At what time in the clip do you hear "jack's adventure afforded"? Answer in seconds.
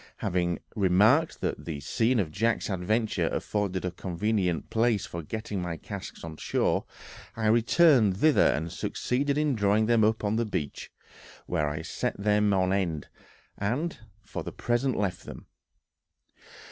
2.31-3.85